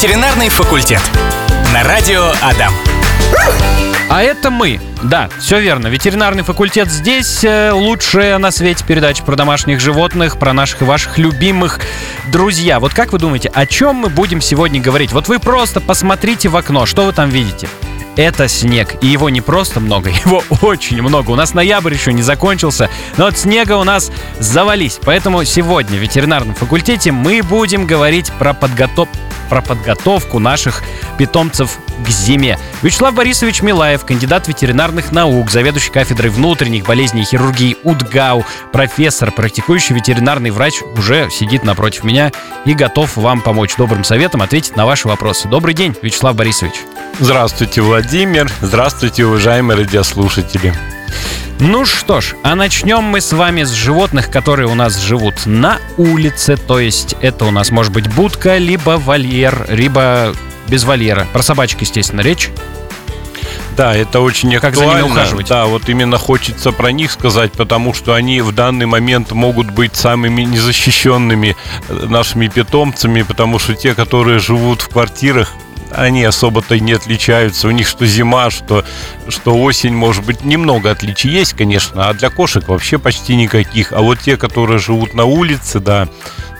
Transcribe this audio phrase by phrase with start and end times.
[0.00, 1.00] Ветеринарный факультет.
[1.74, 2.72] На радио Адам.
[4.08, 4.80] А это мы.
[5.02, 5.88] Да, все верно.
[5.88, 7.42] Ветеринарный факультет здесь.
[7.42, 11.80] Э, лучшая на свете передача про домашних животных, про наших и ваших любимых
[12.30, 12.78] друзья.
[12.78, 15.10] Вот как вы думаете, о чем мы будем сегодня говорить?
[15.10, 17.68] Вот вы просто посмотрите в окно, что вы там видите?
[18.18, 18.96] это снег.
[19.00, 21.30] И его не просто много, его очень много.
[21.30, 24.98] У нас ноябрь еще не закончился, но от снега у нас завались.
[25.04, 29.08] Поэтому сегодня в ветеринарном факультете мы будем говорить про, подготов...
[29.48, 30.82] про подготовку наших
[31.16, 32.58] питомцев к зиме.
[32.82, 39.94] Вячеслав Борисович Милаев, кандидат ветеринарных наук, заведующий кафедрой внутренних болезней и хирургии УДГАУ, профессор, практикующий
[39.94, 42.32] ветеринарный врач, уже сидит напротив меня
[42.64, 45.48] и готов вам помочь добрым советом ответить на ваши вопросы.
[45.48, 46.74] Добрый день, Вячеслав Борисович.
[47.18, 48.50] Здравствуйте, Владимир.
[48.60, 50.97] Здравствуйте, уважаемые радиослушатели.
[51.60, 55.78] Ну что ж, а начнем мы с вами с животных, которые у нас живут на
[55.96, 56.56] улице.
[56.56, 60.34] То есть это у нас может быть будка, либо вольер, либо
[60.68, 61.26] без вольера.
[61.32, 62.50] Про собачек, естественно, речь.
[63.76, 64.92] Да, это очень как актуально.
[64.92, 65.48] за ними ухаживать.
[65.48, 69.96] Да, вот именно хочется про них сказать, потому что они в данный момент могут быть
[69.96, 71.56] самыми незащищенными
[71.88, 75.52] э, нашими питомцами, потому что те, которые живут в квартирах,
[75.92, 77.68] они особо-то не отличаются.
[77.68, 78.84] У них что зима, что,
[79.28, 83.92] что осень, может быть, немного отличий есть, конечно, а для кошек вообще почти никаких.
[83.92, 86.08] А вот те, которые живут на улице, да,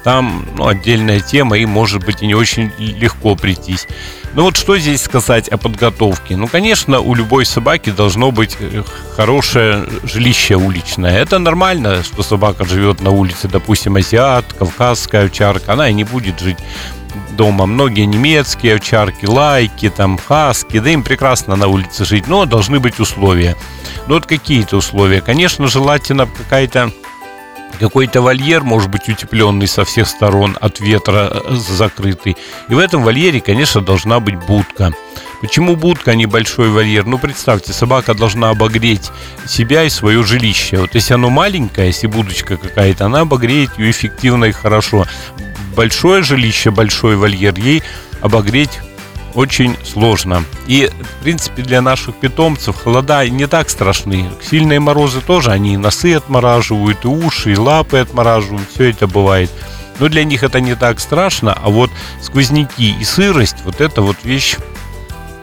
[0.05, 3.87] там ну, отдельная тема, и может быть и не очень легко прийтись.
[4.35, 6.37] Ну вот что здесь сказать о подготовке?
[6.37, 8.83] Ну, конечно, у любой собаки должно быть э,
[9.17, 11.19] хорошее жилище уличное.
[11.19, 16.41] Это нормально, что собака живет на улице, допустим, азиат, кавказская овчарка, она и не будет
[16.41, 16.59] жить
[17.39, 17.67] дома.
[17.67, 23.01] Многие немецкие овчарки, лайки, там, хаски, да им прекрасно на улице жить, но должны быть
[23.01, 23.57] условия.
[24.09, 25.23] Ну вот какие-то условия.
[25.23, 26.91] Конечно, желательно какая-то
[27.79, 32.37] какой-то вольер может быть утепленный со всех сторон от ветра э, закрытый.
[32.69, 34.93] И в этом вольере, конечно, должна быть будка.
[35.41, 37.07] Почему будка, а не большой вольер?
[37.07, 39.13] Ну, представьте, собака должна обогреть
[39.47, 40.79] себя и свое жилище.
[40.79, 45.07] Вот если оно маленькое, если будочка какая-то, она обогреет ее эффективно и хорошо
[45.79, 47.85] большое жилище, большой вольер, ей
[48.21, 48.81] обогреть
[49.35, 50.43] очень сложно.
[50.67, 54.29] И, в принципе, для наших питомцев холода не так страшны.
[54.43, 59.53] Сильные морозы тоже, они и носы отмораживают, и уши, и лапы отмораживают, все это бывает.
[60.01, 64.17] Но для них это не так страшно, а вот сквозняки и сырость, вот это вот
[64.25, 64.57] вещь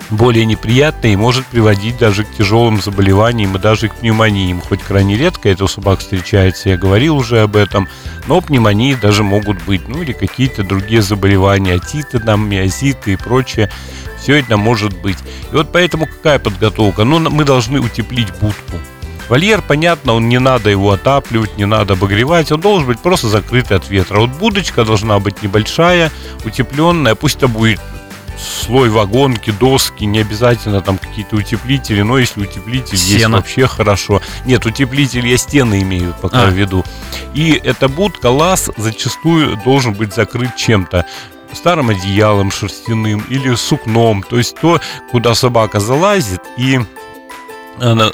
[0.10, 4.62] более неприятная и может приводить даже к тяжелым заболеваниям и даже к пневмониям.
[4.62, 7.88] Хоть крайне редко это у собак встречается, я говорил уже об этом,
[8.28, 13.72] но пневмонии даже могут быть, ну или какие-то другие заболевания, атиты, там, миозиты и прочее.
[14.22, 15.18] Все это может быть.
[15.52, 17.04] И вот поэтому какая подготовка?
[17.04, 18.78] Ну, мы должны утеплить будку.
[19.30, 23.78] Вольер, понятно, он не надо его отапливать, не надо обогревать, он должен быть просто закрытый
[23.78, 24.20] от ветра.
[24.20, 26.12] Вот будочка должна быть небольшая,
[26.44, 27.80] утепленная, пусть это будет
[28.38, 33.18] слой вагонки, доски, не обязательно там какие-то утеплители, но если утеплитель Сено.
[33.18, 34.22] есть, вообще хорошо.
[34.46, 36.50] Нет, утеплитель я стены имею пока а.
[36.50, 36.84] в виду.
[37.34, 41.06] И эта будка, лаз зачастую должен быть закрыт чем-то
[41.54, 46.80] старым одеялом шерстяным или сукном, то есть то, куда собака залазит и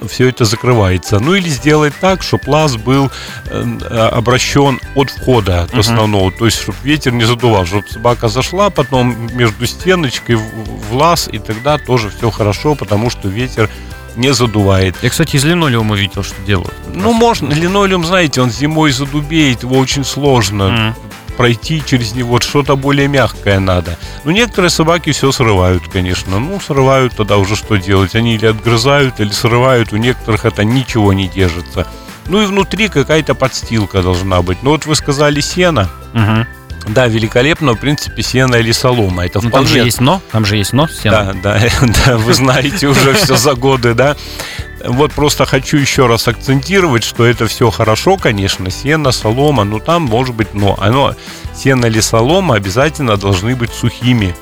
[0.08, 1.20] все это закрывается.
[1.20, 3.12] Ну или сделать так, чтобы лаз был
[3.46, 3.78] э,
[4.12, 6.38] обращен от входа от основного, uh-huh.
[6.38, 11.30] то есть чтобы ветер не задувал, чтобы собака зашла потом между стеночкой в, в лаз,
[11.32, 13.70] и тогда тоже все хорошо, потому что ветер
[14.16, 14.96] не задувает.
[15.02, 16.74] Я, кстати, из линолеума видел, что делают.
[16.94, 17.54] Ну, можно.
[17.54, 20.96] Линолеум, знаете, он зимой задубеет, его очень сложно.
[20.96, 21.11] Mm
[21.42, 23.98] пройти через него, что-то более мягкое надо.
[24.24, 26.40] Но некоторые собаки все срывают, конечно.
[26.40, 28.16] Ну, срывают, тогда уже что делать?
[28.16, 29.92] Они или отгрызают, или срывают.
[29.92, 31.88] У некоторых это ничего не держится.
[32.28, 34.60] Ну и внутри какая-то подстилка должна быть.
[34.62, 35.90] Ну вот вы сказали сено.
[36.14, 36.94] Угу.
[36.94, 39.26] Да, великолепно, в принципе, сено или солома.
[39.26, 39.68] Это ну, вполне...
[39.68, 41.34] Там же есть но, там же есть но сено.
[41.44, 41.70] Да, да,
[42.06, 44.16] да, вы знаете уже все за годы, да.
[44.86, 50.04] Вот просто хочу еще раз акцентировать, что это все хорошо, конечно, сено, солома, но там
[50.04, 50.76] может быть но.
[50.80, 51.16] Оно,
[51.56, 54.36] сено или солома обязательно должны быть сухими.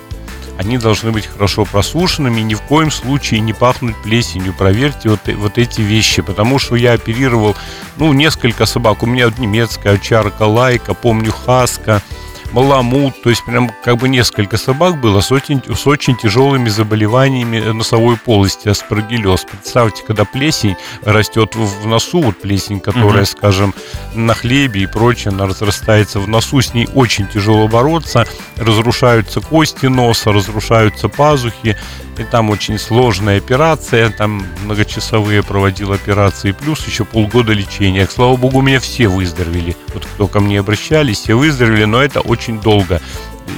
[0.57, 4.53] Они должны быть хорошо просушенными, ни в коем случае не пахнуть плесенью.
[4.53, 7.55] Проверьте вот, вот эти вещи, потому что я оперировал,
[7.95, 9.01] ну, несколько собак.
[9.03, 12.01] У меня немецкая овчарка, лайка, помню, хаска,
[12.51, 17.59] маламут, то есть прям как бы несколько собак было с очень, с очень тяжелыми заболеваниями
[17.71, 19.45] носовой полости, аспаргиллез.
[19.49, 23.25] Представьте, когда плесень растет в носу, вот плесень, которая, угу.
[23.25, 23.73] скажем,
[24.13, 28.25] на хлебе и прочее, она разрастается в носу, с ней очень тяжело бороться,
[28.57, 31.77] разрушаются кости носа, разрушаются пазухи,
[32.19, 38.07] и там очень сложная операция, там многочасовые проводил операции, плюс еще полгода лечения.
[38.07, 39.75] Слава богу, у меня все выздоровели.
[39.93, 43.01] Вот кто ко мне обращались, все выздоровели, но это очень долго.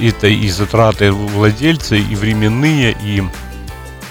[0.00, 3.22] это и затраты владельца, и временные, и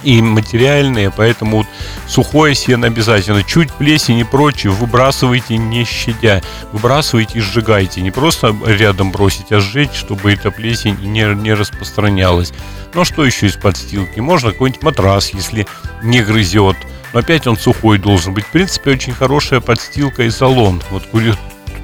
[0.04, 1.68] и материальные, поэтому вот
[2.08, 3.44] сухое сено обязательно.
[3.44, 6.42] Чуть плесень и прочее выбрасывайте не щадя.
[6.72, 8.02] Выбрасывайте и сжигайте.
[8.02, 12.54] Не просто рядом бросить, а сжечь, чтобы эта плесень не, не распространялась.
[12.94, 14.20] Ну а что еще из подстилки?
[14.20, 15.68] Можно какой-нибудь матрас, если
[16.04, 16.78] не грызет.
[17.14, 18.46] Но опять он сухой должен быть.
[18.46, 20.82] В принципе, очень хорошая подстилка и салон.
[20.90, 21.04] Вот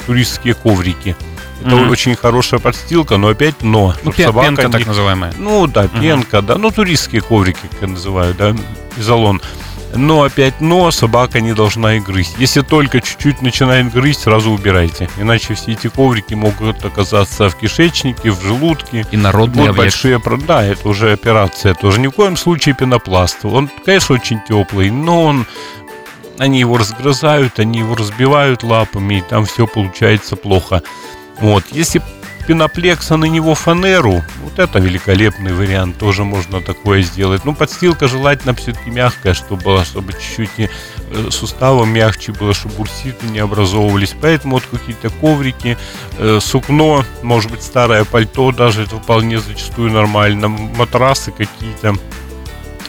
[0.05, 1.15] туристские коврики.
[1.61, 1.89] Это mm-hmm.
[1.89, 3.93] очень хорошая подстилка, но опять но.
[4.03, 4.71] Ну, собака пенка не...
[4.71, 5.33] так называемая.
[5.37, 6.45] Ну да, пенка, mm-hmm.
[6.45, 6.57] да.
[6.57, 8.55] Ну, туристские коврики, как я называю, да,
[8.97, 9.41] изолон.
[9.95, 12.35] Но опять но, собака не должна и грызть.
[12.37, 15.09] Если только чуть-чуть начинает грызть, сразу убирайте.
[15.17, 19.05] Иначе все эти коврики могут оказаться в кишечнике, в желудке.
[19.11, 21.99] И народные вот большие, Да, это уже операция тоже.
[21.99, 23.45] Ни в коем случае пенопласт.
[23.45, 25.47] Он, конечно, очень теплый, но он
[26.37, 30.83] они его разгрызают, они его разбивают лапами, и там все получается плохо.
[31.39, 32.01] Вот, если
[32.47, 37.43] пеноплекса на него фанеру, вот это великолепный вариант, тоже можно такое сделать.
[37.43, 40.67] Ну, подстилка желательно все-таки мягкая, чтобы была, чтобы чуть-чуть э,
[41.29, 44.15] суставы мягче было, чтобы бурситы не образовывались.
[44.19, 45.77] Поэтому вот какие-то коврики,
[46.17, 51.95] э, сукно, может быть, старое пальто даже, это вполне зачастую нормально, матрасы какие-то.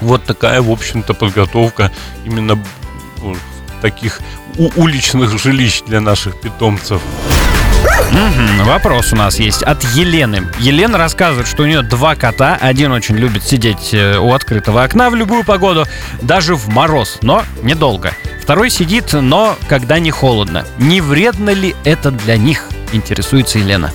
[0.00, 1.90] Вот такая, в общем-то, подготовка
[2.24, 2.62] именно
[3.82, 4.20] таких
[4.76, 7.02] уличных жилищ для наших питомцев.
[8.64, 10.48] Вопрос у нас есть от Елены.
[10.58, 12.58] Елена рассказывает, что у нее два кота.
[12.60, 15.86] Один очень любит сидеть э, у открытого окна в любую погоду,
[16.22, 18.12] даже в мороз, но недолго.
[18.42, 20.64] Второй сидит, но когда не холодно.
[20.78, 22.68] Не вредно ли это для них?
[22.92, 23.92] Интересуется Елена.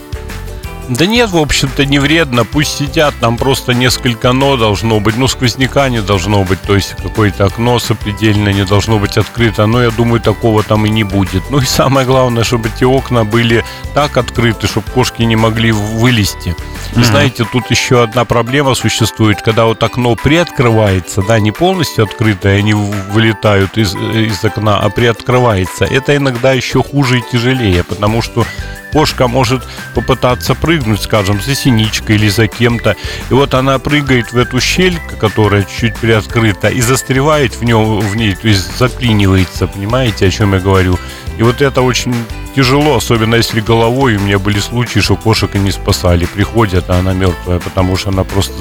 [0.90, 2.44] Да нет, в общем-то, не вредно.
[2.44, 5.16] Пусть сидят, там просто несколько но должно быть.
[5.18, 9.66] Ну, сквозняка не должно быть, то есть какое-то окно сопредельно не должно быть открыто.
[9.66, 11.44] Но я думаю, такого там и не будет.
[11.50, 13.64] Ну и самое главное, чтобы эти окна были
[13.94, 16.50] так открыты, чтобы кошки не могли вылезти.
[16.94, 17.04] Mm-hmm.
[17.04, 22.74] Знаете, тут еще одна проблема существует, когда вот окно приоткрывается, да, не полностью открытое, они
[22.74, 25.86] вылетают из, из окна, а приоткрывается.
[25.86, 28.46] Это иногда еще хуже и тяжелее, потому что
[28.94, 29.64] кошка может
[29.96, 32.96] попытаться прыгнуть, скажем, за синичкой или за кем-то.
[33.30, 38.16] И вот она прыгает в эту щель, которая чуть приоткрыта, и застревает в, нем, в
[38.16, 41.00] ней, то есть заклинивается, понимаете, о чем я говорю.
[41.38, 42.14] И вот это очень
[42.56, 44.18] тяжело, особенно если головой.
[44.18, 46.26] У меня были случаи, что кошек и не спасали.
[46.26, 48.54] Приходят, а она мертвая, потому что она просто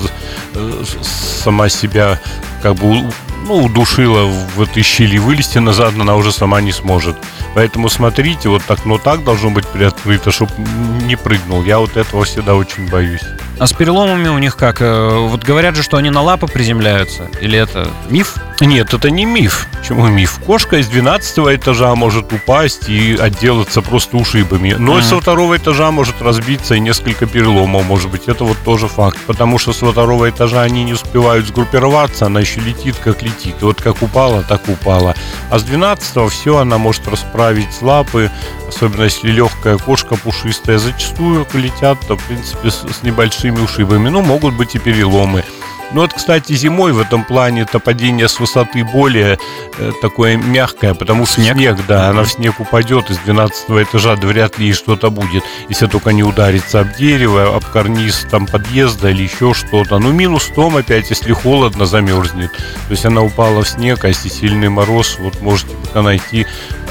[0.55, 0.85] э,
[1.45, 2.19] сама себя
[2.63, 3.05] как бы
[3.47, 5.19] ну, удушила в этой щели.
[5.19, 7.17] Вылезти назад она уже сама не сможет.
[7.55, 10.53] Поэтому смотрите, вот так, но так должно быть приоткрыто, чтобы
[11.05, 11.63] не прыгнул.
[11.63, 13.23] Я вот этого всегда очень боюсь.
[13.63, 14.83] А с переломами у них как?
[14.83, 17.31] Э, вот говорят же, что они на лапы приземляются.
[17.41, 18.35] Или это миф?
[18.61, 19.69] Нет, это не миф.
[19.79, 20.41] Почему миф?
[20.45, 24.75] Кошка из 12 этажа может упасть и отделаться просто ушибами.
[24.77, 25.03] Но mm-hmm.
[25.03, 28.27] со второго этажа может разбиться и несколько переломов, может быть.
[28.27, 29.19] Это вот тоже факт.
[29.29, 33.55] Потому что со второго этажа они не успевают сгруппироваться, она еще летит, как летит.
[33.61, 35.15] И вот как упала, так упала.
[35.51, 38.29] А с 12 все, она может расправить лапы,
[38.69, 40.79] особенно если легкая кошка пушистая.
[40.79, 43.03] Зачастую летят, в принципе, с, с
[43.53, 44.09] небольшими ушибами.
[44.09, 45.45] Ну, могут быть и переломы.
[45.95, 49.39] Ну вот, кстати, зимой в этом плане это падение с высоты более
[49.79, 54.17] э, такое мягкое, потому что снег, снег да, она в снег упадет из 12 этажа,
[54.17, 59.11] да вряд ли что-то будет, если только не ударится об дерево, об карниз там подъезда
[59.11, 59.99] или еще что-то.
[59.99, 62.53] Ну, минус том опять, если холодно, замерзнет.
[62.53, 66.47] То есть она упала в снег, а если сильный мороз, вот можете пока найти,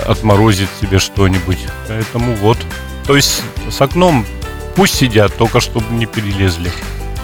[0.06, 1.66] отморозить себе что-нибудь.
[1.88, 2.60] Поэтому вот.
[3.08, 4.28] То есть с окном
[4.72, 6.72] пусть сидят, только чтобы не перелезли.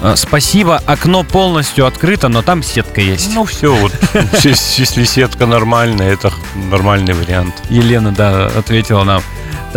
[0.02, 3.34] А, спасибо, окно полностью открыто, но там сетка есть.
[3.34, 3.92] Ну все, вот
[4.44, 6.32] если сетка нормальная, это
[6.70, 7.56] нормальный вариант.
[7.70, 9.24] Елена, да, ответила нам.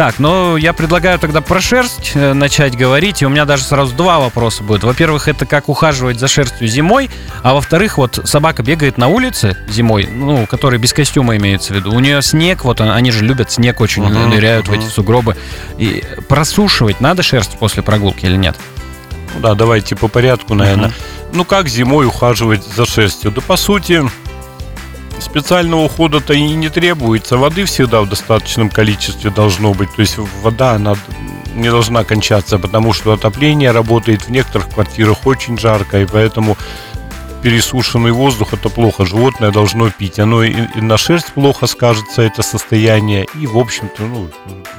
[0.01, 3.21] Так, ну я предлагаю тогда про шерсть э, начать говорить.
[3.21, 4.83] И у меня даже сразу два вопроса будет.
[4.83, 7.11] Во-первых, это как ухаживать за шерстью зимой,
[7.43, 11.93] а во-вторых, вот собака бегает на улице зимой, ну, который без костюма имеется в виду.
[11.93, 14.71] У нее снег, вот они же любят снег, очень uh-huh, ныряют uh-huh.
[14.71, 15.37] в эти сугробы.
[15.77, 18.57] И просушивать надо шерсть после прогулки или нет?
[19.35, 20.89] Ну да, давайте по порядку, наверное.
[20.89, 21.31] Uh-huh.
[21.35, 23.33] Ну как зимой ухаживать за шерстью?
[23.33, 24.03] Да по сути,
[25.21, 27.37] специального ухода-то и не требуется.
[27.37, 29.95] Воды всегда в достаточном количестве должно быть.
[29.95, 30.97] То есть вода, она
[31.55, 36.57] не должна кончаться, потому что отопление работает в некоторых квартирах очень жарко, и поэтому
[37.43, 39.05] пересушенный воздух это плохо.
[39.05, 40.19] Животное должно пить.
[40.19, 44.31] Оно и, на шерсть плохо скажется, это состояние, и, в общем-то, ну,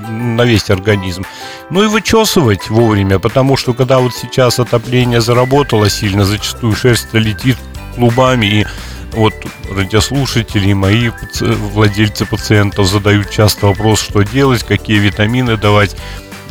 [0.07, 1.25] на весь организм.
[1.69, 7.57] Ну и вычесывать вовремя, потому что когда вот сейчас отопление заработало сильно, зачастую шерсть летит
[7.95, 8.65] клубами, и
[9.13, 9.33] вот
[9.69, 11.09] радиослушатели, мои
[11.41, 15.95] владельцы пациентов задают часто вопрос, что делать, какие витамины давать.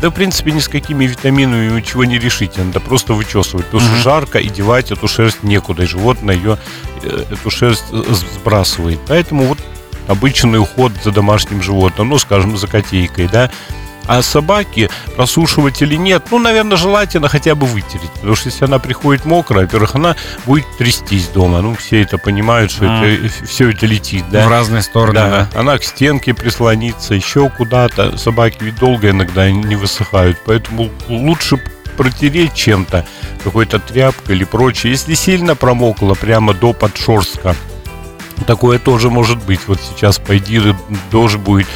[0.01, 2.63] Да, в принципе, ни с какими витаминами ничего не решите.
[2.63, 3.67] Надо просто вычесывать.
[3.67, 4.03] Потому что Мгм.
[4.03, 5.83] жарко, и девать эту шерсть некуда.
[5.83, 6.59] И животное ее,
[7.03, 8.03] э, эту шерсть э,
[8.35, 8.99] сбрасывает.
[9.07, 9.59] Поэтому вот
[10.09, 13.51] обычный уход за домашним животным, ну, скажем, за котейкой, да.
[14.13, 18.11] А собаки просушивать или нет, ну, наверное, желательно хотя бы вытереть.
[18.15, 21.61] Потому что если она приходит мокрая, во-первых, она будет трястись дома.
[21.61, 23.05] Ну, все это понимают, что Мгм.
[23.05, 24.47] это, все это летит, да.
[24.47, 25.61] В разные стороны, Да, да.
[25.61, 28.17] она к стенке прислонится, еще куда-то.
[28.19, 31.63] Собаки ведь долго иногда не высыхают, поэтому лучше
[31.97, 33.07] протереть чем-то,
[33.45, 34.91] какой-то тряпкой или прочее.
[34.91, 37.55] Если сильно промокло, прямо до подшерстка,
[38.45, 39.61] такое тоже может быть.
[39.69, 40.61] Вот сейчас пойди,
[41.13, 41.69] дождь будет.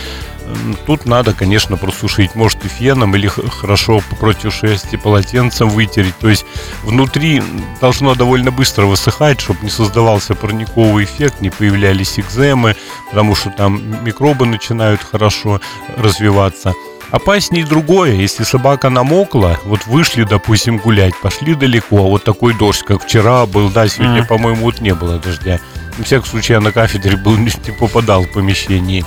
[0.87, 2.35] Тут надо, конечно, просушить.
[2.35, 6.17] Может и феном, или хорошо против шерсти полотенцем вытереть.
[6.19, 6.45] То есть
[6.83, 7.43] внутри
[7.81, 12.77] должно довольно быстро высыхать, чтобы не создавался парниковый эффект, не появлялись экземы,
[13.11, 15.61] потому что там микробы начинают хорошо
[15.97, 16.73] развиваться.
[17.11, 22.83] Опаснее другое, если собака намокла, вот вышли, допустим, гулять, пошли далеко, а вот такой дождь,
[22.83, 24.27] как вчера был, да, сегодня, Мгм.
[24.27, 25.61] по-моему, вот не было дождя.
[25.97, 29.05] На всякий случай я на кафедре был, не попадал в помещении.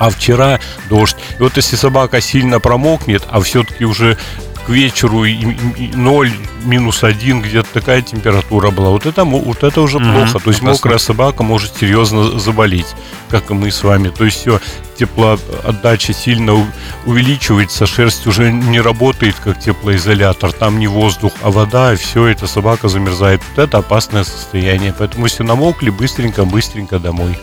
[0.00, 1.16] А вчера дождь.
[1.38, 4.16] И вот если собака сильно промокнет, а все-таки уже
[4.70, 6.30] к вечеру и, и- и 0,
[6.64, 10.38] минус 1, где-то такая температура была, вот это, вот это уже Мгм, плохо.
[10.38, 10.70] То есть опасно.
[10.70, 12.86] мокрая собака может серьезно заболеть,
[13.30, 14.10] как и мы с вами.
[14.10, 14.60] То есть все,
[14.96, 16.54] теплоотдача сильно
[17.04, 22.46] увеличивается, шерсть уже не работает как теплоизолятор, там не воздух, а вода, и все это
[22.46, 23.40] собака замерзает.
[23.56, 24.94] Вот это опасное состояние.
[24.96, 27.36] Поэтому если намокли, быстренько-быстренько домой.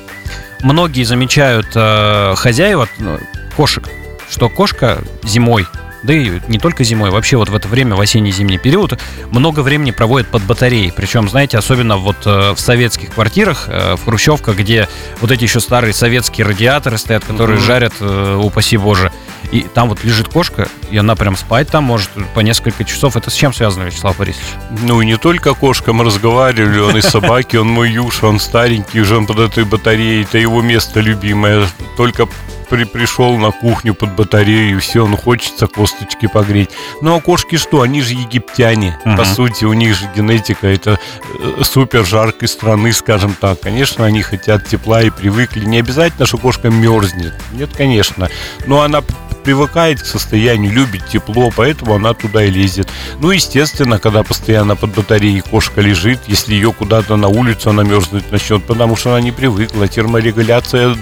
[0.62, 3.20] Многие замечают э, хозяева ну,
[3.58, 3.84] кошек,
[4.30, 5.68] что кошка зимой,
[6.08, 8.98] да и не только зимой, вообще вот в это время, в осенне-зимний период,
[9.30, 10.94] много времени проводит под батареей.
[10.94, 14.88] Причем, знаете, особенно вот э, в советских квартирах, э, в хрущевках, где
[15.20, 17.66] вот эти еще старые советские радиаторы стоят, которые Мгм.
[17.66, 19.12] жарят, э, упаси боже.
[19.52, 23.18] И там вот лежит кошка, и она прям спать там может по несколько часов.
[23.18, 24.48] Это с чем связано, Вячеслав Борисович?
[24.84, 29.02] Ну и не только кошка, мы разговаривали, он и собаки, он мой юж, он старенький,
[29.02, 31.68] уже он под этой батареей, это его место любимое.
[31.98, 32.28] Только
[32.70, 36.70] при, пришел на кухню под батарею, и все, ну хочется косточки погреть.
[37.02, 39.18] Ну а кошки что, они же египтяне, Мгм.
[39.18, 41.00] по сути, у них же генетика, это
[41.40, 43.60] э, супер жаркой страны, скажем так.
[43.62, 45.66] Конечно, они хотят тепла и привыкли.
[45.66, 47.34] Не обязательно, что кошка мерзнет.
[47.54, 48.30] Нет, конечно.
[48.66, 49.02] Но она
[49.44, 52.90] привыкает к состоянию, любит тепло, поэтому она туда и лезет.
[53.22, 58.30] Ну, естественно, когда постоянно под батареей кошка лежит, если ее куда-то на улицу она мерзнуть
[58.30, 60.98] начнет, потому что она не привыкла, терморегуляция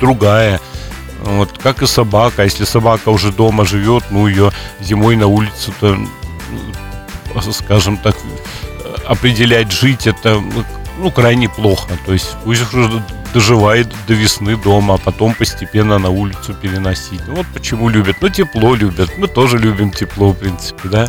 [0.00, 0.60] другая.
[1.38, 2.44] Вот, как и собака.
[2.44, 8.16] Если собака уже дома живет, ну, ее зимой на улицу-то, ну, скажем так,
[9.06, 10.42] определять жить, это
[10.98, 11.98] ну, крайне плохо.
[12.06, 17.20] То есть пусть уже доживает до весны дома, а потом постепенно на улицу переносить.
[17.26, 18.16] Ну, вот почему любят.
[18.20, 19.10] Ну, тепло любят.
[19.16, 21.08] Мы тоже любим тепло, в принципе, да.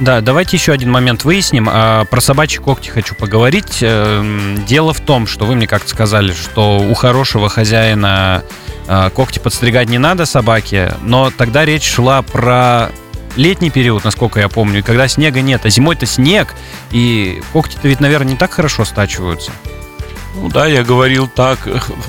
[0.00, 1.68] Да, давайте еще один момент выясним.
[1.70, 3.78] А, Про собачьи когти хочу поговорить.
[3.82, 8.42] Эм, Дело в том, что вы мне как-то сказали, что у хорошего хозяина а,
[8.86, 12.90] когти подстригать не надо собаке, но тогда речь шла про
[13.36, 16.54] летний период, насколько я помню, и когда снега нет, а зимой-то снег,
[16.90, 19.52] и когти-то ведь, наверное, не так хорошо стачиваются.
[20.34, 21.58] Ну да, я говорил так,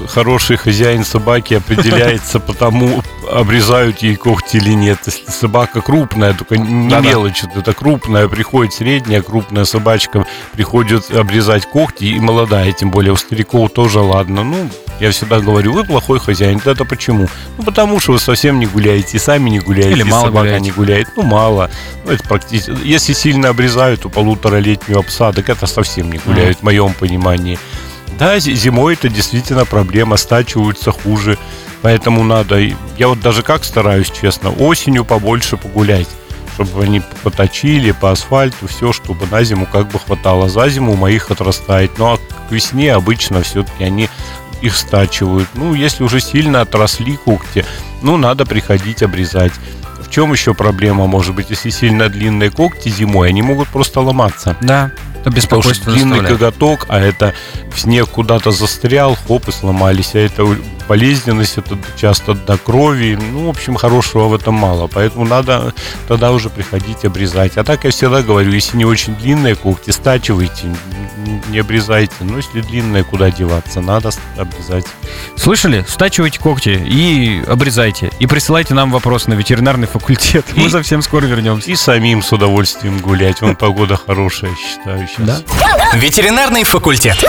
[0.08, 5.00] хороший хозяин собаки определяется по тому, обрезают ей когти или нет.
[5.06, 11.66] Если собака крупная, только не мелочь, вот это крупная, приходит средняя, крупная собачка, приходит обрезать
[11.66, 14.44] когти, и молодая, тем более у стариков тоже ладно.
[14.44, 14.70] Ну,
[15.00, 16.62] я всегда говорю, вы плохой хозяин.
[16.64, 17.28] Да Это почему?
[17.58, 20.64] Ну, потому что вы совсем не гуляете, сами не гуляете, Или мало собака гуляете.
[20.64, 21.08] не гуляет.
[21.16, 21.70] Ну, мало.
[22.06, 22.76] Ну, это практически...
[22.84, 27.60] Если сильно обрезают у полуторалетнего пса, так это совсем не гуляют, в моем понимании.
[28.20, 31.38] Да, зи- зимой это действительно проблема, стачиваются хуже,
[31.82, 36.08] поэтому надо, я вот даже как стараюсь, честно, осенью побольше погулять,
[36.54, 40.48] чтобы они поточили по асфальту, все, чтобы на зиму как бы хватало.
[40.48, 44.08] За зиму у моих отрастает, ну а к весне обычно все-таки они
[44.64, 45.50] их стачивают.
[45.56, 47.66] Ну, если уже сильно отросли когти,
[48.02, 49.52] ну, надо приходить обрезать.
[50.00, 54.56] В чем еще проблема может быть, если сильно длинные когти зимой, они могут просто ломаться.
[54.62, 56.40] Да, это Потому что беспокойство длинный заставляет.
[56.40, 57.34] коготок, а это
[57.74, 60.16] в снег куда-то застрял, хоп, и сломались.
[60.16, 60.46] А это
[60.88, 63.18] болезненность, это часто до крови.
[63.32, 64.88] Ну, в общем, хорошего в этом мало.
[64.88, 65.74] Поэтому надо
[66.08, 67.58] тогда уже приходить обрезать.
[67.58, 70.68] А так я всегда говорю, если не очень длинные когти, стачивайте,
[71.50, 72.14] не обрезайте.
[72.22, 73.82] Но если длинные, куда деваться?
[73.82, 74.86] Надо обрезать.
[75.36, 75.86] Слышали?
[75.88, 78.12] Стачивайте когти и обрезайте.
[78.20, 80.46] И присылайте нам вопрос на ветеринарный факультет.
[80.56, 81.70] Мы И- совсем скоро вернемся.
[81.72, 83.42] И самим с удовольствием гулять.
[83.42, 85.44] Вон погода хорошая, считаю сейчас.
[85.44, 85.96] Да.
[85.96, 87.24] Ветеринарный факультет.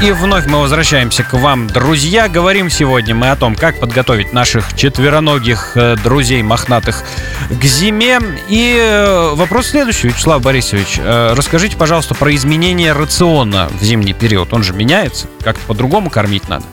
[0.00, 2.28] И вновь мы возвращаемся к вам, друзья.
[2.28, 7.02] Говорим сегодня мы о том, как подготовить наших четвероногих э, друзей мохнатых
[7.50, 8.20] к зиме.
[8.48, 10.98] И э, вопрос следующий, Вячеслав Борисович.
[10.98, 14.52] Э, расскажите, пожалуйста, про изменение рациона в зимний период.
[14.52, 15.26] Он же меняется.
[15.42, 16.64] Как-то по-другому кормить надо.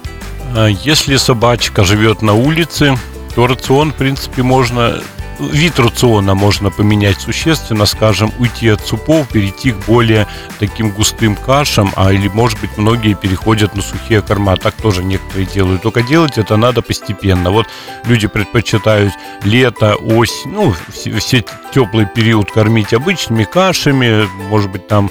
[0.83, 2.95] Если собачка живет на улице,
[3.33, 5.01] то рацион, в принципе, можно
[5.39, 10.27] вид рациона можно поменять существенно, скажем, уйти от супов, перейти к более
[10.59, 14.57] таким густым кашам, а или, может быть, многие переходят на сухие корма.
[14.57, 15.81] Так тоже некоторые делают.
[15.81, 17.51] Только делать это надо постепенно.
[17.51, 17.67] Вот
[18.05, 19.13] люди предпочитают
[19.43, 25.09] лето, осень, ну, все, все теплый период кормить обычными кашами, может быть, там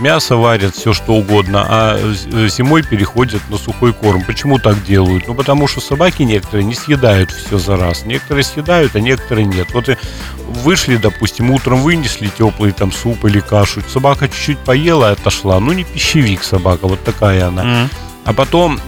[0.00, 2.12] мясо варят, все что угодно, а
[2.48, 4.22] зимой переходят на сухой корм.
[4.22, 5.26] Почему так делают?
[5.26, 8.04] Ну, потому что собаки некоторые не съедают все за раз.
[8.04, 9.57] Некоторые съедают, а некоторые нет.
[9.72, 9.96] Вот и
[10.48, 15.60] вышли, допустим, утром вынесли теплый там суп или кашу, собака чуть-чуть поела и отошла.
[15.60, 17.62] Ну, не пищевик собака, вот такая она.
[17.62, 17.88] Mm.
[18.24, 18.80] А потом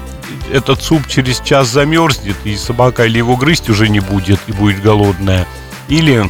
[0.52, 4.82] этот суп через час замерзнет, и собака или его грызть уже не будет, и будет
[4.82, 5.46] голодная.
[5.88, 6.28] Или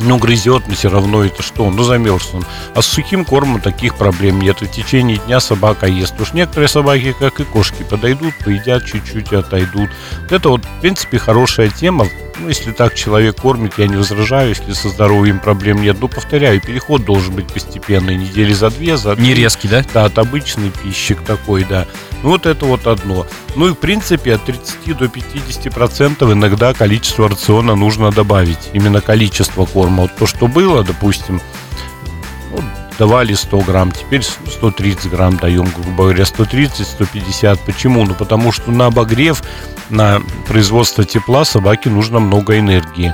[0.00, 1.68] ну, грызет, но все равно это что?
[1.70, 2.44] Ну, замерз он.
[2.74, 4.60] А с сухим кормом таких проблем нет.
[4.60, 6.20] В течение дня собака ест.
[6.20, 9.90] Уж некоторые собаки, как и кошки, подойдут, поедят чуть-чуть и отойдут.
[10.30, 12.06] Это вот, в принципе, хорошая тема.
[12.38, 15.98] Ну, если так человек кормит, я не возражаю, если со здоровьем проблем нет.
[16.00, 19.24] Но, повторяю, переход должен быть постепенный, недели за две, за три.
[19.24, 19.84] Не резкий, да?
[19.92, 21.86] Да, от обычной пищи к такой, да.
[22.22, 23.26] Ну, вот это вот одно.
[23.56, 28.70] Ну, и, в принципе, от 30 до 50 процентов иногда количество рациона нужно добавить.
[28.72, 30.02] Именно количество корма.
[30.02, 31.40] Вот то, что было, допустим, ну,
[33.02, 37.58] давали 100 грамм, теперь 130 грамм даем, грубо говоря, 130-150.
[37.66, 38.04] Почему?
[38.04, 39.42] Ну, потому что на обогрев,
[39.90, 43.12] на производство тепла собаке нужно много энергии.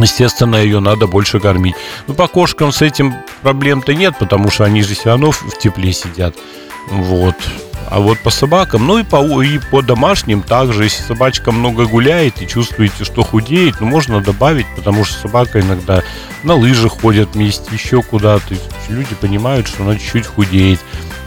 [0.00, 1.76] Естественно, ее надо больше кормить.
[2.08, 5.92] Ну, по кошкам с этим проблем-то нет, потому что они же все равно в тепле
[5.92, 6.34] сидят.
[6.90, 7.36] Вот.
[7.90, 12.42] А вот по собакам, ну и по, и по домашним также, если собачка много гуляет
[12.42, 16.02] и чувствуете, что худеет, ну можно добавить, потому что собака иногда
[16.42, 18.54] на лыжах ходит вместе, еще куда-то.
[18.90, 20.80] Люди понимают, что она чуть-чуть худеет.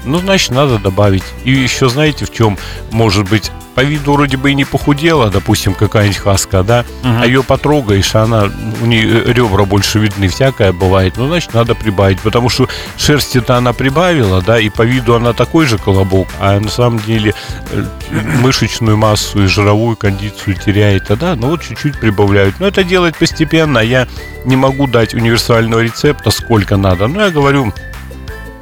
[0.05, 1.23] Ну, значит, надо добавить.
[1.43, 2.57] И еще знаете, в чем
[2.91, 7.13] может быть по виду вроде бы и не похудела, допустим, какая-нибудь хаска, да, угу.
[7.19, 8.47] а ее потрогаешь, она,
[8.79, 13.73] у нее ребра больше видны, всякое бывает, ну, значит, надо прибавить, потому что шерсти-то она
[13.73, 17.33] прибавила, да, и по виду она такой же колобок, а на самом деле
[17.71, 22.59] э, мышечную массу и жировую кондицию теряет, а да, ну, вот чуть-чуть прибавляют.
[22.59, 24.07] Но это делать постепенно, я
[24.45, 27.73] не могу дать универсального рецепта, сколько надо, но я говорю,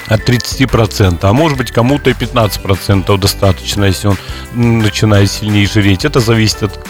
[0.10, 4.18] от 30%, а может быть кому-то и 15% достаточно, если он
[4.54, 6.04] начинает сильнее жреть.
[6.06, 6.88] Это зависит от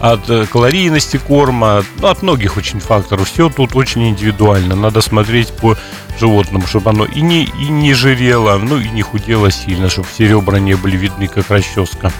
[0.00, 3.28] от э, калорийности корма, ну, от многих очень факторов.
[3.28, 4.74] Все тут очень индивидуально.
[4.74, 5.76] Надо смотреть по
[6.18, 10.26] животному, чтобы оно и не, и не жирело, ну и не худело сильно, чтобы все
[10.26, 12.10] ребра не были видны, как расческа.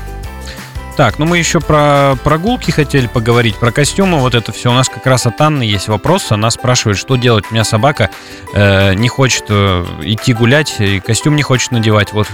[1.00, 4.70] Так, ну мы еще про прогулки хотели поговорить, про костюмы, вот это все.
[4.70, 6.30] У нас как раз от Анны есть вопрос.
[6.30, 7.46] Она спрашивает, что делать.
[7.50, 8.10] У меня собака
[8.52, 12.12] э, не хочет э, идти гулять, и костюм не хочет надевать.
[12.12, 12.28] Вот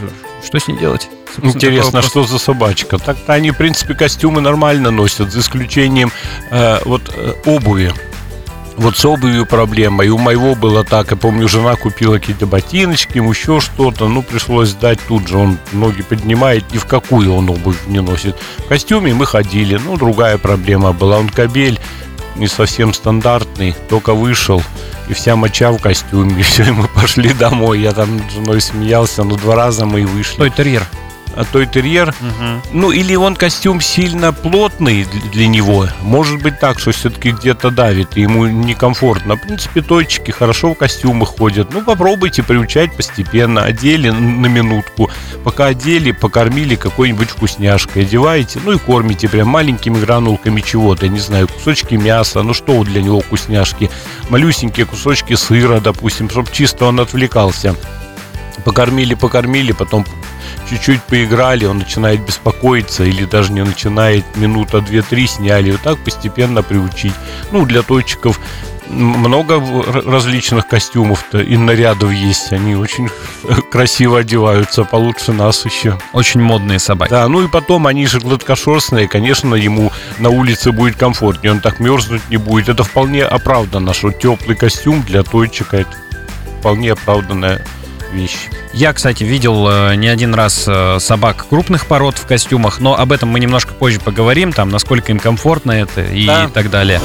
[0.45, 1.09] что с ней делать?
[1.41, 2.99] Интересно, что за собачка?
[2.99, 6.11] Так-то они, в принципе, костюмы нормально носят, за исключением
[6.51, 7.93] э, вот э, обуви.
[8.77, 10.05] Вот с обувью проблема.
[10.05, 11.11] И у моего было так.
[11.11, 14.09] Я помню, жена купила какие-то ботиночки, ему еще что-то.
[14.09, 15.39] Ну, пришлось сдать тут же.
[15.39, 18.37] Он ноги поднимает, ни в какую он обувь не носит.
[18.59, 19.81] В костюме мы ходили.
[19.83, 21.19] Ну, другая проблема была.
[21.19, 21.81] Он кабель
[22.37, 23.75] не совсем стандартный.
[23.89, 24.63] Только вышел.
[25.09, 26.35] И вся моча в костюме.
[26.41, 27.81] И все, и мы пошли домой.
[27.81, 29.25] Я там с женой смеялся.
[29.25, 30.37] Но два раза мы и вышли.
[30.37, 30.87] Той терьер
[31.37, 32.09] а той терьер.
[32.09, 32.63] Угу.
[32.73, 35.87] Ну, или он костюм сильно плотный для него.
[36.03, 39.37] Может быть так, что все-таки где-то давит, и ему некомфортно.
[39.37, 41.73] В принципе, тойчики хорошо в костюмах ходят.
[41.73, 43.63] Ну, попробуйте приучать постепенно.
[43.63, 45.11] Одели на минутку.
[45.45, 48.03] Пока одели, покормили какой-нибудь вкусняшкой.
[48.03, 51.09] Одеваете, ну и кормите прям маленькими гранулками чего-то.
[51.09, 52.43] Не знаю, кусочки мяса.
[52.43, 53.91] Ну, что для него вкусняшки?
[54.31, 57.77] Малюсенькие кусочки сыра, допустим, чтобы чисто он отвлекался
[58.67, 60.05] покормили, покормили, потом
[60.69, 66.63] чуть-чуть поиграли, он начинает беспокоиться или даже не начинает, минута, две-три сняли, вот так постепенно
[66.63, 67.15] приучить.
[67.51, 68.41] Ну, для точков
[68.89, 69.61] много
[70.05, 72.53] различных костюмов-то и нарядов есть.
[72.53, 73.09] Они очень
[73.71, 75.99] красиво одеваются, получше нас еще.
[76.13, 77.11] Очень модные собаки.
[77.11, 81.81] Да, ну и потом они же гладкошерстные, конечно, ему на улице будет комфортнее, он так
[81.81, 82.69] мерзнуть не будет.
[82.69, 85.97] Это вполне оправданно, что теплый костюм для тойчика это
[86.61, 87.63] вполне оправданная
[88.17, 88.49] вещь.
[88.73, 93.13] Я, кстати, видел э, не один раз э, собак крупных пород в костюмах, но об
[93.13, 96.49] этом мы немножко позже поговорим, там, насколько им комфортно это и да.
[96.49, 97.01] так далее.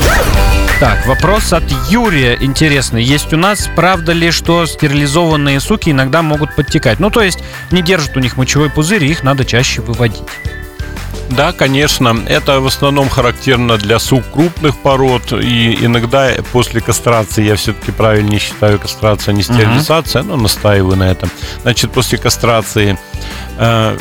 [0.79, 3.03] Так, вопрос от Юрия интересный.
[3.03, 6.99] Есть у нас, правда ли, что стерилизованные суки иногда могут подтекать?
[6.99, 7.37] Ну, то есть
[7.69, 10.23] не держат у них мочевой пузырь, и их надо чаще выводить.
[11.35, 12.15] Да, конечно.
[12.27, 15.33] Это в основном характерно для сук крупных пород.
[15.33, 21.09] И иногда после кастрации, я все-таки правильнее считаю кастрация, а не стерилизация, но настаиваю на
[21.09, 21.29] этом.
[21.61, 22.97] Значит, после кастрации
[23.57, 23.97] э,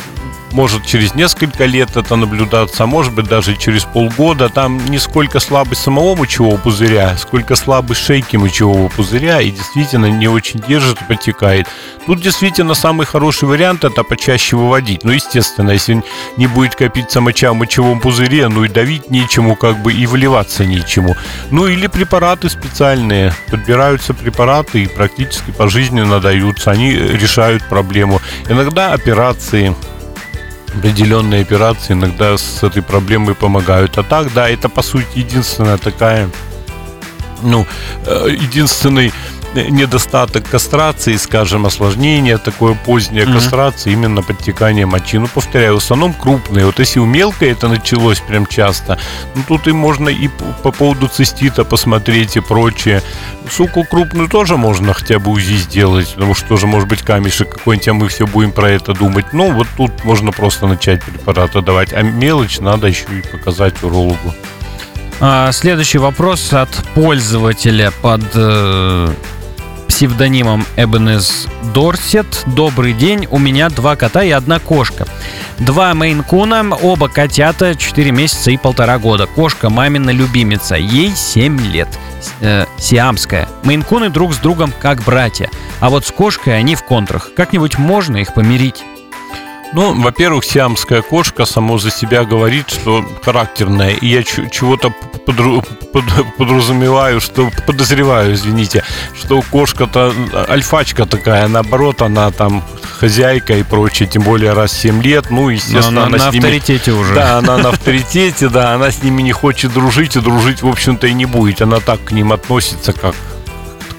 [0.51, 4.49] может через несколько лет это наблюдаться, а может быть даже через полгода.
[4.49, 10.27] Там не сколько слабость самого мочевого пузыря, сколько слабость шейки мочевого пузыря, и действительно не
[10.27, 11.67] очень держит и потекает.
[12.05, 15.03] Тут действительно самый хороший вариант это почаще выводить.
[15.03, 16.03] Ну, естественно, если
[16.37, 20.65] не будет копиться моча в мочевом пузыре, ну и давить нечему, как бы и выливаться
[20.65, 21.15] нечему.
[21.51, 23.33] Ну или препараты специальные.
[23.49, 26.71] Подбираются препараты и практически пожизненно даются.
[26.71, 28.21] Они решают проблему.
[28.49, 29.75] Иногда операции
[30.75, 33.97] определенные операции иногда с этой проблемой помогают.
[33.97, 36.29] А так, да, это по сути единственная такая,
[37.41, 37.65] ну,
[38.05, 39.11] э, единственный
[39.55, 43.33] недостаток кастрации, скажем, осложнение такое позднее mm-hmm.
[43.33, 45.17] кастрации, именно подтекание мочи.
[45.17, 46.65] Ну, повторяю, в основном крупные.
[46.65, 48.97] Вот если у мелкой это началось прям часто,
[49.35, 50.29] ну, тут и можно и
[50.63, 53.01] по поводу цистита посмотреть и прочее.
[53.49, 57.87] Суку крупную тоже можно хотя бы УЗИ сделать, потому что тоже может быть камешек какой-нибудь,
[57.87, 59.33] а мы все будем про это думать.
[59.33, 64.33] Ну, вот тут можно просто начать препараты давать, а мелочь надо еще и показать урологу.
[65.23, 69.13] А, следующий вопрос от пользователя под э,
[70.01, 72.43] псевдонимом Эбенес Дорсет.
[72.47, 75.05] Добрый день, у меня два кота и одна кошка.
[75.59, 79.27] Два мейнкуна, оба котята, 4 месяца и полтора года.
[79.27, 81.87] Кошка мамина любимица, ей 7 лет.
[82.39, 83.47] Э, сиамская.
[83.63, 85.51] Мейнкуны друг с другом как братья.
[85.79, 87.35] А вот с кошкой они в контрах.
[87.35, 88.83] Как-нибудь можно их помирить?
[89.73, 93.91] Ну, во-первых, сиамская кошка само за себя говорит, что характерная.
[93.91, 94.93] И я чего-то
[95.25, 98.83] подру- под- подразумеваю, что подозреваю, извините,
[99.17, 100.13] что кошка-то
[100.49, 102.63] альфачка такая, наоборот, она там
[102.99, 106.37] хозяйка и прочее, тем более раз в 7 лет, ну, естественно, она, она на ними...
[106.45, 107.15] авторитете уже.
[107.15, 111.07] Да, она на авторитете, да, она с ними не хочет дружить, и дружить, в общем-то,
[111.07, 111.61] и не будет.
[111.61, 113.15] Она так к ним относится, как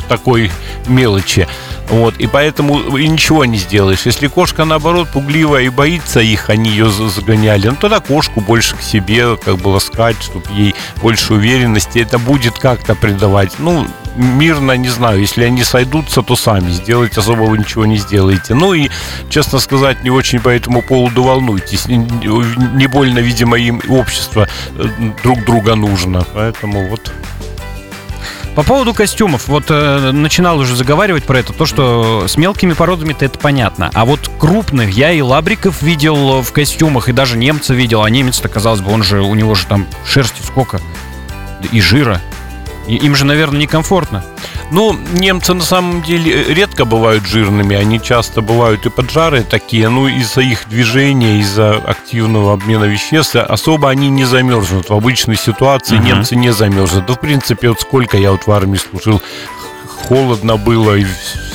[0.09, 0.51] такой
[0.87, 1.47] мелочи.
[1.89, 4.07] Вот, и поэтому и ничего не сделаешь.
[4.07, 8.83] Если кошка, наоборот, пугливая и боится их, они ее загоняли, ну тогда кошку больше к
[8.83, 11.99] себе как бы ласкать, чтобы ей больше уверенности.
[11.99, 13.53] Это будет как-то придавать.
[13.59, 13.87] Ну,
[14.17, 18.55] мирно, не знаю, если они сойдутся, то сами сделать особо вы ничего не сделаете.
[18.55, 18.89] Ну и,
[19.29, 21.87] честно сказать, не очень по этому поводу волнуйтесь.
[21.87, 24.85] Не, больно, видимо, им общество э,
[25.23, 26.25] друг друга нужно.
[26.35, 27.13] Поэтому вот
[28.55, 33.25] по поводу костюмов, вот э, начинал уже заговаривать про это, то, что с мелкими породами-то
[33.25, 38.03] это понятно, а вот крупных я и лабриков видел в костюмах, и даже немца видел,
[38.03, 40.81] а немец-то, казалось бы, он же, у него же там шерсти сколько,
[41.71, 42.21] и жира,
[42.87, 44.25] им же, наверное, некомфортно.
[44.71, 50.09] Ну, немцы на самом деле редко бывают жирными, они часто бывают и поджарые такие, ну,
[50.09, 54.89] из-за их движения, из-за активного обмена веществ, особо они не замерзнут.
[54.89, 56.05] В обычной ситуации uh-huh.
[56.05, 57.07] немцы не замерзнут.
[57.07, 59.21] Да, в принципе, вот сколько я вот в армии служил,
[60.09, 61.05] холодно было, и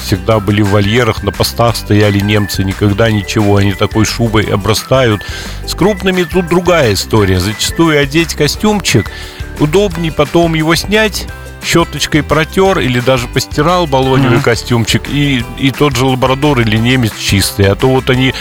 [0.02, 5.22] всегда были в вольерах, на постах стояли немцы, никогда ничего, они такой шубой обрастают.
[5.66, 7.40] С крупными тут другая история.
[7.40, 9.12] Зачастую одеть костюмчик,
[9.60, 11.28] удобнее потом его снять,
[11.64, 14.44] щеточкой протер или даже постирал баллоневый mm-hmm.
[14.44, 17.66] костюмчик, и, и тот же лабрадор или немец чистый.
[17.66, 18.34] А то вот они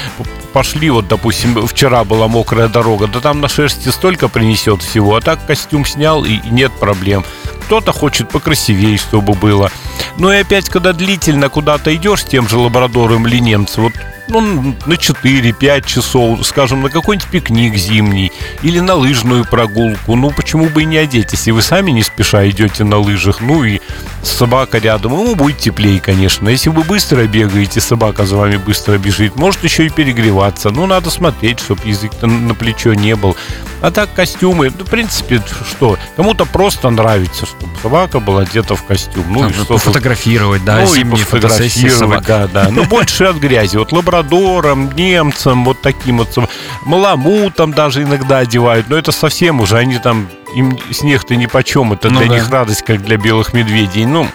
[0.53, 5.21] пошли, вот, допустим, вчера была мокрая дорога, да там на шерсти столько принесет всего, а
[5.21, 7.25] так костюм снял, и, нет проблем.
[7.65, 9.71] Кто-то хочет покрасивее, чтобы было.
[10.19, 13.95] Ну и опять, когда длительно куда-то идешь с тем же лабрадором или немцем, вот
[14.29, 20.15] ну, на 4-5 часов, скажем, на какой-нибудь пикник зимний или на лыжную прогулку.
[20.15, 23.65] Ну, почему бы и не одеть, если вы сами не спеша идете на лыжах, ну
[23.65, 23.81] и
[24.23, 26.49] собака рядом, ему будет теплее, конечно.
[26.49, 30.71] Если вы быстро бегаете, собака за вами быстро бежит, может еще и перегреваться.
[30.71, 33.37] Ну, надо смотреть, чтобы язык на плечо не был.
[33.83, 38.85] А так костюмы, ну, в принципе, что, кому-то просто нравится, чтобы собака была одета в
[38.85, 39.25] костюм.
[39.29, 42.69] Ну, а, и что фотографировать, да, ну, и пофотографировать, да, да.
[42.71, 43.77] Ну, больше от грязи.
[43.77, 46.37] Вот лабрадором, немцам, вот таким вот,
[46.85, 52.09] маламутом даже иногда одевают, но это совсем уже, они там, им снег-то ни почем, это
[52.09, 52.35] ну, для да.
[52.35, 54.07] них радость, как для белых медведей.
[54.07, 54.27] Ну,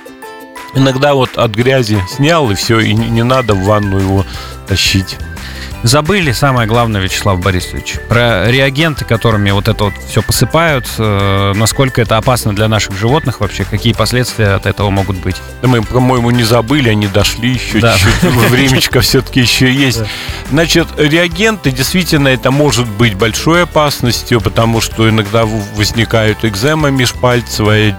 [0.75, 4.25] иногда вот от грязи снял, и все, и не надо в ванну его
[4.67, 5.17] тащить.
[5.83, 12.01] Забыли самое главное, Вячеслав Борисович, про реагенты, которыми вот это вот все посыпают, э, насколько
[12.01, 15.37] это опасно для наших животных вообще, какие последствия от этого могут быть.
[15.63, 17.97] Да мы, по-моему, не забыли, они дошли еще Да.
[17.97, 19.99] чуть-чуть, времечко все-таки еще есть.
[20.01, 20.07] Да.
[20.51, 27.97] Значит, реагенты, действительно, это может быть большой опасностью, потому что иногда возникают экзема межпальцевая,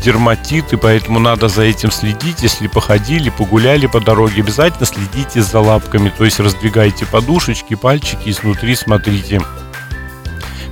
[0.00, 2.42] дерматит, и поэтому надо за этим следить.
[2.42, 8.74] Если походили, погуляли по дороге, обязательно следите за лапками, то есть раздвигайте подушечки, пальчики, изнутри
[8.74, 9.40] смотрите.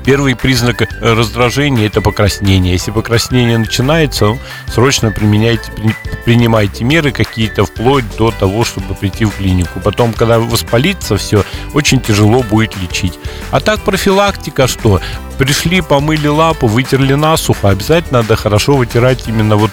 [0.05, 2.75] Первый признак э, раздражения– это покраснение.
[2.75, 4.39] Если покраснение начинается, ну,
[4.73, 9.81] срочно применяйте, при- принимайте меры какие-то вплоть до того, чтобы прийти в клинику.
[9.81, 13.19] Потом, когда воспалится все, очень тяжело будет лечить.
[13.51, 15.01] А так профилактика что?
[15.38, 17.68] Пришли, помыли лапу, вытерли насухо.
[17.70, 19.70] Обязательно надо хорошо вытирать именно вот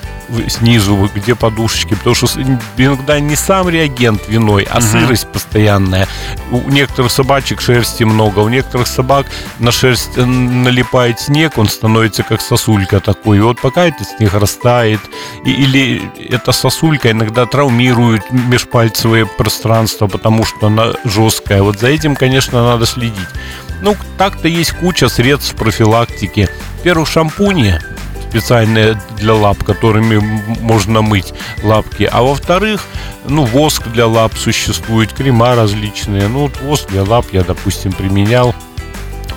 [0.49, 2.27] снизу, где подушечки, потому что
[2.77, 4.87] иногда не сам реагент виной, а Мгм.
[4.87, 6.07] сырость постоянная.
[6.51, 9.27] У некоторых собачек шерсти много, у некоторых собак
[9.59, 13.37] на шерсть э, налипает снег, он становится как сосулька такой.
[13.37, 14.99] И вот пока этот снег растает,
[15.45, 21.61] и- или эта сосулька иногда травмирует межпальцевое пространство, потому что она жесткая.
[21.63, 23.27] Вот за этим, конечно, надо следить.
[23.83, 26.49] Ну, так-то есть куча средств профилактики.
[26.77, 27.79] Во-первых, шампуни
[28.29, 30.17] специальные для лап, которыми
[30.61, 32.09] можно мыть лапки.
[32.11, 32.85] А во-вторых,
[33.27, 36.29] ну, воск для лап существует, крема различные.
[36.29, 38.55] Ну, вот воск для лап я, допустим, применял.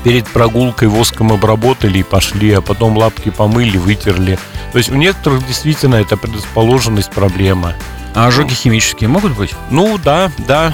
[0.05, 4.39] Перед прогулкой воском обработали и пошли, а потом лапки помыли, вытерли.
[4.71, 7.75] То есть у некоторых действительно это предрасположенность проблема.
[8.15, 9.55] А ожоги химические могут быть?
[9.71, 10.73] Ну да, да.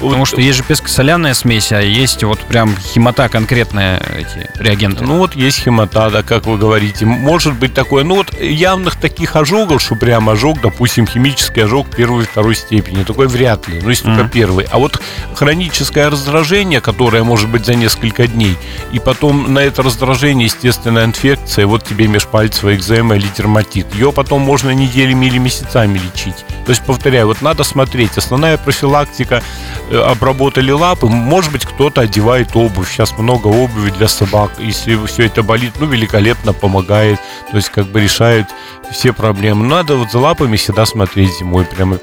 [0.00, 5.04] Потому что есть же песко-соляная смесь, а есть вот прям химота конкретная эти реагенты.
[5.04, 7.06] Ну вот есть хемота, да, как вы говорите.
[7.06, 8.04] Может быть такое.
[8.04, 13.04] Ну вот явных таких ожогов, что прям ожог, допустим, химический ожог первой и второй степени.
[13.04, 13.80] Такой вряд ли.
[13.82, 14.30] Ну, если только Мгм.
[14.30, 14.66] первый.
[14.70, 15.00] А вот
[15.34, 18.56] хроническое раздражение, которое может быть за несколько дней,
[18.92, 23.94] и потом на это раздражение естественная инфекция, вот тебе межпальцевая экзема или дерматит.
[23.94, 26.44] Ее потом можно неделями или месяцами лечить.
[26.66, 28.18] То есть, повторяю, вот надо смотреть.
[28.18, 29.42] Основная профилактика
[29.90, 32.90] обработали лапы, может быть, кто-то одевает обувь.
[32.90, 34.52] Сейчас много обуви для собак.
[34.58, 37.18] Если все это болит, ну, великолепно помогает.
[37.50, 38.46] То есть, как бы решает
[38.92, 39.66] все проблемы.
[39.66, 41.64] Надо вот за лапами всегда смотреть зимой.
[41.64, 41.98] Прямо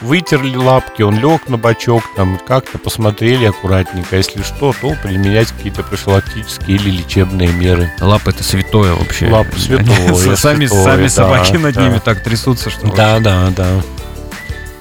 [0.00, 4.16] вытерли лапки, он лег на бочок, там как-то посмотрели аккуратненько.
[4.16, 7.92] Если что, то применять какие-то профилактические или лечебные меры.
[8.00, 9.28] Лапы это святое вообще.
[9.28, 12.86] Лапы святое, Сами, сами собаки над ними так трясутся, что...
[12.94, 13.82] Да, да, да.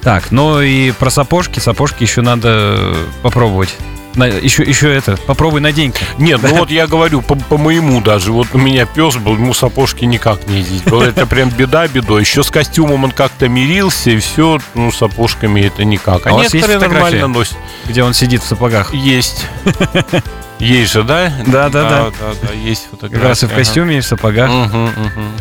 [0.06, 1.60] Так, ну и про сапожки.
[1.60, 3.76] Сапожки еще надо попробовать.
[4.14, 5.98] На- еще, еще это, попробуй надень-ка.
[6.20, 9.56] Нет, ну вот я говорю, по, по моему даже, вот у меня пес был, ему
[9.56, 10.84] сапожки никак не ездить.
[10.86, 12.22] Было это прям беда бедой.
[12.22, 16.28] Еще с костюмом он как-то мирился, и все, ну, сапожками это никак.
[16.28, 17.58] А у вас есть нормально носят.
[17.86, 18.94] Где он сидит в сапогах.
[18.94, 19.48] Есть.
[20.60, 21.34] Есть же, да?
[21.48, 22.04] Да, да, да.
[22.12, 23.28] Да, да, есть Как фотография.
[23.28, 24.50] раз и в костюме, и в сапогах.
[24.50, 25.32] Мгм, мгм.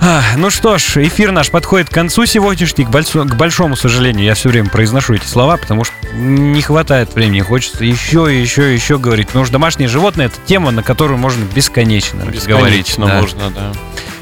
[0.00, 2.84] А, ну что ж, эфир наш подходит к концу сегодняшний.
[2.84, 7.12] К, большо- к большому сожалению, я все время произношу эти слова, потому что не хватает
[7.14, 7.40] времени.
[7.40, 9.26] Хочется еще и еще и еще говорить.
[9.28, 12.36] Потому что домашние животные это тема, на которую можно бесконечно, говорить.
[12.36, 13.20] Бесконечно Да.
[13.20, 13.72] можно, да.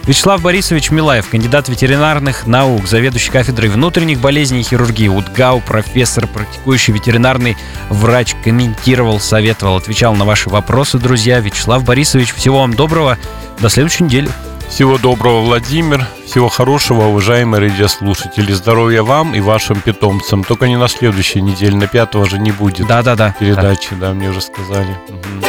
[0.05, 6.95] Вячеслав Борисович Милаев, кандидат ветеринарных наук, заведующий кафедрой внутренних болезней и хирургии УДГАУ, профессор, практикующий
[6.95, 7.57] ветеринарный
[7.91, 11.41] врач, комментировал, советовал, отвечал на ваши вопросы, друзья.
[11.41, 13.19] Вячеслав Борисович, всего вам доброго.
[13.61, 14.31] До следующей недели.
[14.69, 16.07] Всего доброго, Владимир.
[16.27, 18.53] Всего хорошего, уважаемые радиослушатели.
[18.53, 20.45] Здоровья вам и вашим питомцам.
[20.45, 23.35] Только не на следующей неделе, на пятого же не будет Да-да-да.
[23.39, 24.95] передачи, да, мне уже сказали.
[25.09, 25.45] Мгм.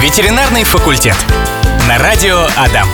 [0.00, 1.16] Ветеринарный факультет.
[1.86, 2.88] На радио Адам.